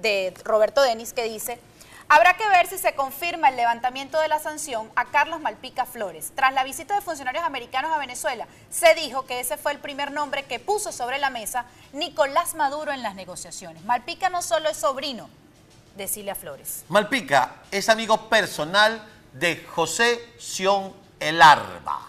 de 0.00 0.34
Roberto 0.42 0.82
Denis 0.82 1.12
que 1.12 1.22
dice, 1.24 1.60
habrá 2.08 2.36
que 2.36 2.48
ver 2.48 2.66
si 2.66 2.78
se 2.78 2.94
confirma 2.94 3.48
el 3.48 3.56
levantamiento 3.56 4.20
de 4.20 4.28
la 4.28 4.38
sanción 4.38 4.90
a 4.96 5.06
Carlos 5.06 5.40
Malpica 5.40 5.86
Flores. 5.86 6.32
Tras 6.34 6.52
la 6.52 6.64
visita 6.64 6.94
de 6.94 7.00
funcionarios 7.00 7.44
americanos 7.44 7.92
a 7.92 7.98
Venezuela, 7.98 8.46
se 8.70 8.94
dijo 8.94 9.26
que 9.26 9.40
ese 9.40 9.56
fue 9.56 9.72
el 9.72 9.78
primer 9.78 10.12
nombre 10.12 10.44
que 10.44 10.58
puso 10.58 10.92
sobre 10.92 11.18
la 11.18 11.30
mesa 11.30 11.66
Nicolás 11.92 12.54
Maduro 12.54 12.92
en 12.92 13.02
las 13.02 13.14
negociaciones. 13.14 13.84
Malpica 13.84 14.28
no 14.28 14.42
solo 14.42 14.68
es 14.68 14.76
sobrino 14.76 15.28
de 15.96 16.08
Cilia 16.08 16.34
Flores. 16.34 16.84
Malpica 16.88 17.62
es 17.70 17.88
amigo 17.88 18.28
personal 18.28 19.02
de 19.32 19.64
José 19.64 20.34
Sion 20.38 20.92
Elarba, 21.18 22.08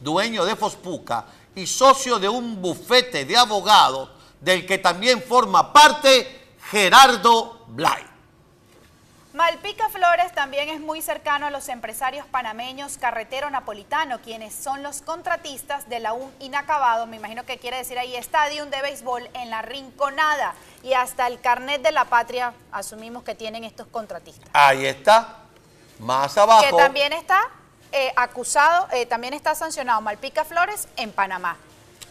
dueño 0.00 0.44
de 0.44 0.56
Fospuca 0.56 1.24
y 1.54 1.66
socio 1.66 2.18
de 2.18 2.28
un 2.28 2.60
bufete 2.60 3.24
de 3.24 3.36
abogados 3.36 4.10
del 4.40 4.66
que 4.66 4.78
también 4.78 5.22
forma 5.22 5.72
parte 5.72 6.54
Gerardo 6.70 7.64
Blay. 7.68 8.11
Malpica 9.34 9.88
Flores 9.88 10.30
también 10.34 10.68
es 10.68 10.80
muy 10.80 11.00
cercano 11.00 11.46
a 11.46 11.50
los 11.50 11.70
empresarios 11.70 12.26
panameños 12.26 12.98
Carretero 12.98 13.48
Napolitano, 13.48 14.20
quienes 14.20 14.54
son 14.54 14.82
los 14.82 15.00
contratistas 15.00 15.88
de 15.88 16.00
la 16.00 16.12
un 16.12 16.30
inacabado, 16.38 17.06
me 17.06 17.16
imagino 17.16 17.46
que 17.46 17.56
quiere 17.56 17.78
decir 17.78 17.98
ahí, 17.98 18.14
estadio 18.14 18.66
de 18.66 18.82
béisbol 18.82 19.30
en 19.32 19.48
la 19.48 19.62
Rinconada. 19.62 20.52
Y 20.82 20.92
hasta 20.92 21.26
el 21.28 21.40
carnet 21.40 21.80
de 21.80 21.92
la 21.92 22.04
patria 22.04 22.52
asumimos 22.72 23.22
que 23.22 23.34
tienen 23.34 23.64
estos 23.64 23.86
contratistas. 23.86 24.50
Ahí 24.52 24.84
está, 24.84 25.38
más 25.98 26.36
abajo. 26.36 26.64
Que 26.64 26.76
también 26.76 27.14
está 27.14 27.40
eh, 27.90 28.12
acusado, 28.16 28.86
eh, 28.92 29.06
también 29.06 29.32
está 29.32 29.54
sancionado 29.54 30.02
Malpica 30.02 30.44
Flores 30.44 30.88
en 30.96 31.10
Panamá. 31.10 31.56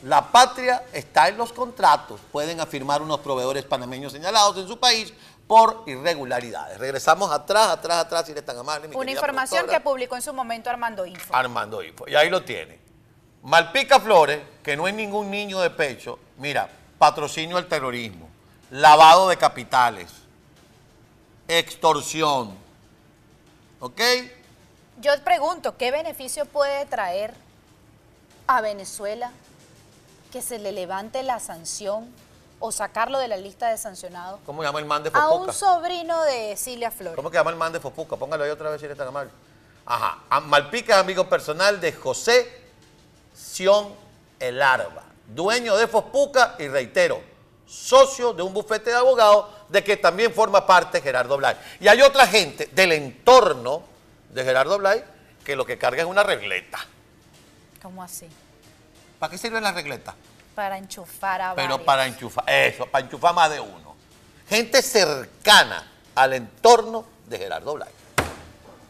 La 0.04 0.32
patria 0.32 0.84
está 0.92 1.28
en 1.28 1.38
los 1.38 1.54
contratos. 1.54 2.20
Pueden 2.32 2.60
afirmar 2.60 3.04
unos 3.04 3.20
proveedores 3.20 3.64
panameños 3.66 4.12
señalados 4.12 4.58
en 4.58 4.68
su 4.68 4.80
país 4.80 5.14
por 5.52 5.84
irregularidades. 5.86 6.78
Regresamos 6.78 7.30
atrás, 7.30 7.72
atrás, 7.72 8.06
atrás, 8.06 8.26
si 8.26 8.32
eres 8.32 8.46
tan 8.46 8.58
amable. 8.58 8.88
mi 8.88 8.96
Una 8.96 9.12
información 9.12 9.66
productora. 9.66 9.80
que 9.80 9.84
publicó 9.84 10.16
en 10.16 10.22
su 10.22 10.34
momento 10.34 10.70
Armando 10.70 11.06
Info. 11.06 11.36
Armando 11.36 11.84
Info. 11.84 12.08
Y 12.08 12.16
ahí 12.16 12.30
lo 12.30 12.42
tiene. 12.46 12.80
Malpica 13.44 14.00
Flores, 14.00 14.40
que 14.64 14.78
no 14.78 14.88
es 14.88 14.94
ningún 14.94 15.30
niño 15.30 15.60
de 15.60 15.70
pecho, 15.70 16.20
mira, 16.38 16.70
patrocinio 16.98 17.58
al 17.58 17.68
terrorismo, 17.68 18.30
lavado 18.70 19.28
de 19.28 19.36
capitales, 19.36 20.10
extorsión. 21.50 22.56
¿Ok? 23.82 24.00
Yo 25.02 25.12
pregunto, 25.22 25.76
¿qué 25.76 25.92
beneficio 25.92 26.46
puede 26.46 26.86
traer 26.86 27.34
a 28.48 28.62
Venezuela 28.62 29.34
que 30.32 30.42
se 30.42 30.60
le 30.60 30.72
levante 30.72 31.24
la 31.24 31.42
sanción 31.42 32.10
o 32.62 32.72
sacarlo 32.72 33.20
de 33.20 33.28
la 33.28 33.36
lista 33.38 33.70
de 33.70 33.78
sancionados 33.78 34.40
¿Cómo 34.46 34.64
llama 34.64 34.80
el 34.80 34.86
man 34.86 35.04
de 35.04 35.10
a 35.14 35.28
un 35.30 35.40
Fopuca? 35.48 35.54
sobrino 35.54 36.22
de 36.24 36.56
Cilia 36.56 36.90
Flores? 36.92 37.16
¿Cómo 37.16 37.30
que 37.30 37.38
llama 37.38 37.50
el 37.52 37.58
man 37.58 37.74
de 37.74 37.80
Fopuca? 37.80 38.16
Póngalo 38.16 38.44
ahí 38.44 38.50
otra 38.52 38.70
vez 38.70 38.80
si 38.80 38.86
eres 38.86 38.98
tan 38.98 39.08
amable. 39.10 39.32
Ajá. 39.86 40.20
A- 40.30 40.40
Malpica 40.40 40.94
es 40.96 41.00
amigo 41.02 41.28
personal 41.28 41.82
de 41.82 41.92
José 41.92 42.62
Sion 43.36 43.94
El 44.40 44.62
Arba, 44.62 45.04
dueño 45.28 45.76
de 45.76 45.88
Fopuca 45.88 46.56
y 46.60 46.68
reitero, 46.68 47.22
socio 47.66 48.34
de 48.34 48.44
un 48.44 48.54
bufete 48.54 48.90
de 48.92 48.96
abogados 48.98 49.46
de 49.70 49.84
que 49.84 49.98
también 49.98 50.34
forma 50.34 50.66
parte 50.66 51.02
Gerardo 51.02 51.38
Blay. 51.38 51.56
Y 51.80 51.88
hay 51.88 52.02
otra 52.02 52.28
gente 52.28 52.68
del 52.74 52.92
entorno 52.92 53.84
de 54.30 54.44
Gerardo 54.44 54.78
Blay 54.78 55.04
que 55.44 55.56
lo 55.56 55.66
que 55.66 55.78
carga 55.78 56.02
es 56.04 56.08
una 56.08 56.24
regleta. 56.24 56.80
¿Cómo 57.82 58.04
así? 58.04 58.28
¿Para 59.20 59.32
qué 59.32 59.38
sirven 59.38 59.64
las 59.64 59.74
regletas? 59.74 60.14
Para 60.56 60.78
enchufar 60.78 61.42
a 61.42 61.56
Pero 61.56 61.70
varios. 61.70 61.86
para 61.86 62.06
enchufar, 62.08 62.50
eso, 62.50 62.86
para 62.86 63.06
enchufar 63.06 63.34
más 63.34 63.50
de 63.50 63.60
uno. 63.60 63.96
Gente 64.48 64.82
cercana 64.82 65.88
al 66.14 66.34
entorno 66.34 67.06
de 67.26 67.38
Gerardo 67.38 67.74
Blay. 67.76 67.90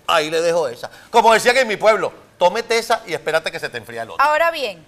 Ahí 0.08 0.30
le 0.30 0.42
dejo 0.42 0.68
esa. 0.68 0.90
Como 1.12 1.34
decían 1.34 1.56
en 1.58 1.68
mi 1.68 1.78
pueblo, 1.78 2.12
tómete 2.38 2.78
esa 2.78 3.04
y 3.06 3.14
espérate 3.14 3.52
que 3.52 3.60
se 3.60 3.70
te 3.70 3.78
enfría 3.78 4.02
el 4.04 4.10
otro. 4.10 4.24
Ahora 4.26 4.50
bien, 4.52 4.84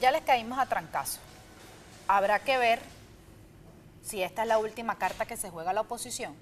ya 0.00 0.10
les 0.12 0.22
caímos 0.22 0.58
a 0.58 0.66
trancazo. 0.66 1.18
Habrá 2.06 2.38
que 2.38 2.56
ver 2.56 2.80
si 4.02 4.22
esta 4.22 4.42
es 4.42 4.48
la 4.48 4.58
última 4.58 4.96
carta 4.96 5.26
que 5.26 5.36
se 5.36 5.50
juega 5.50 5.72
la 5.72 5.80
oposición, 5.80 6.36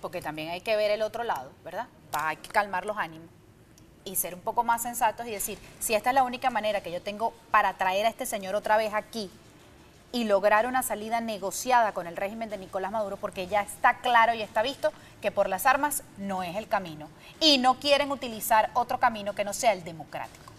porque 0.00 0.22
también 0.22 0.50
hay 0.50 0.60
que 0.62 0.76
ver 0.76 0.90
el 0.90 1.02
otro 1.02 1.24
lado, 1.24 1.50
¿verdad? 1.64 1.88
Hay 2.12 2.36
que 2.36 2.48
calmar 2.48 2.86
los 2.86 2.96
ánimos 2.96 3.28
y 4.04 4.16
ser 4.16 4.34
un 4.34 4.40
poco 4.40 4.64
más 4.64 4.82
sensatos 4.82 5.26
y 5.26 5.30
decir, 5.30 5.58
si 5.80 5.94
esta 5.94 6.10
es 6.10 6.14
la 6.14 6.22
única 6.22 6.50
manera 6.50 6.82
que 6.82 6.92
yo 6.92 7.02
tengo 7.02 7.32
para 7.50 7.74
traer 7.74 8.06
a 8.06 8.08
este 8.08 8.26
señor 8.26 8.54
otra 8.54 8.76
vez 8.76 8.92
aquí 8.94 9.30
y 10.12 10.24
lograr 10.24 10.66
una 10.66 10.82
salida 10.82 11.20
negociada 11.20 11.92
con 11.92 12.06
el 12.06 12.16
régimen 12.16 12.48
de 12.48 12.56
Nicolás 12.56 12.92
Maduro, 12.92 13.16
porque 13.16 13.48
ya 13.48 13.62
está 13.62 13.98
claro 13.98 14.32
y 14.32 14.42
está 14.42 14.62
visto 14.62 14.92
que 15.20 15.32
por 15.32 15.48
las 15.48 15.66
armas 15.66 16.04
no 16.18 16.42
es 16.42 16.54
el 16.56 16.68
camino 16.68 17.08
y 17.40 17.58
no 17.58 17.80
quieren 17.80 18.12
utilizar 18.12 18.70
otro 18.74 19.00
camino 19.00 19.34
que 19.34 19.44
no 19.44 19.52
sea 19.52 19.72
el 19.72 19.82
democrático. 19.82 20.52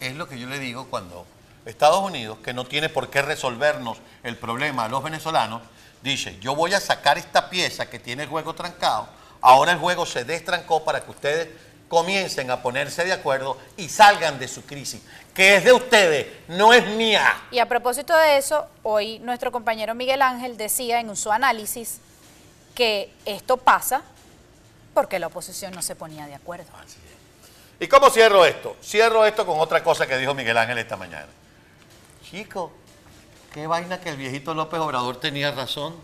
Es 0.00 0.16
lo 0.16 0.28
que 0.28 0.40
yo 0.40 0.48
le 0.48 0.58
digo 0.58 0.88
cuando 0.88 1.26
Estados 1.66 2.02
Unidos, 2.02 2.38
que 2.38 2.52
no 2.54 2.64
tiene 2.64 2.88
por 2.88 3.10
qué 3.10 3.22
resolvernos 3.22 3.98
el 4.22 4.36
problema 4.36 4.86
a 4.86 4.88
los 4.88 5.04
venezolanos, 5.04 5.62
dice, 6.02 6.38
yo 6.40 6.56
voy 6.56 6.74
a 6.74 6.80
sacar 6.80 7.18
esta 7.18 7.50
pieza 7.50 7.88
que 7.88 7.98
tiene 7.98 8.24
el 8.24 8.28
juego 8.28 8.54
trancado, 8.54 9.08
ahora 9.40 9.72
el 9.72 9.78
juego 9.78 10.06
se 10.06 10.24
destrancó 10.24 10.82
para 10.82 11.02
que 11.02 11.10
ustedes 11.10 11.48
comiencen 11.90 12.52
a 12.52 12.62
ponerse 12.62 13.04
de 13.04 13.12
acuerdo 13.12 13.58
y 13.76 13.88
salgan 13.88 14.38
de 14.38 14.46
su 14.46 14.64
crisis, 14.64 15.02
que 15.34 15.56
es 15.56 15.64
de 15.64 15.72
ustedes, 15.72 16.28
no 16.46 16.72
es 16.72 16.86
mía. 16.86 17.42
Y 17.50 17.58
a 17.58 17.66
propósito 17.66 18.16
de 18.16 18.36
eso, 18.36 18.64
hoy 18.84 19.18
nuestro 19.18 19.50
compañero 19.50 19.92
Miguel 19.96 20.22
Ángel 20.22 20.56
decía 20.56 21.00
en 21.00 21.14
su 21.16 21.32
análisis 21.32 21.98
que 22.76 23.12
esto 23.26 23.56
pasa 23.56 24.02
porque 24.94 25.18
la 25.18 25.26
oposición 25.26 25.74
no 25.74 25.82
se 25.82 25.96
ponía 25.96 26.26
de 26.26 26.36
acuerdo. 26.36 26.70
¿Y 27.80 27.88
cómo 27.88 28.08
cierro 28.08 28.46
esto? 28.46 28.76
Cierro 28.80 29.26
esto 29.26 29.44
con 29.44 29.58
otra 29.58 29.82
cosa 29.82 30.06
que 30.06 30.16
dijo 30.16 30.32
Miguel 30.32 30.58
Ángel 30.58 30.78
esta 30.78 30.96
mañana. 30.96 31.26
Chico, 32.22 32.70
qué 33.52 33.66
vaina 33.66 34.00
que 34.00 34.10
el 34.10 34.16
viejito 34.16 34.54
López 34.54 34.78
Obrador 34.78 35.18
tenía 35.18 35.50
razón. 35.50 35.96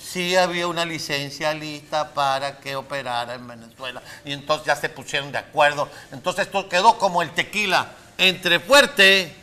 Sí 0.00 0.36
había 0.36 0.66
una 0.66 0.84
licencia 0.84 1.52
lista 1.52 2.14
para 2.14 2.58
que 2.58 2.76
operara 2.76 3.34
en 3.34 3.46
Venezuela 3.46 4.02
y 4.24 4.32
entonces 4.32 4.66
ya 4.66 4.76
se 4.76 4.88
pusieron 4.88 5.32
de 5.32 5.38
acuerdo. 5.38 5.88
Entonces 6.12 6.46
esto 6.46 6.68
quedó 6.68 6.98
como 6.98 7.22
el 7.22 7.30
tequila, 7.32 7.92
entre 8.16 8.60
fuerte 8.60 9.34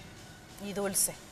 Y 0.65 0.73
dulce. 0.73 1.24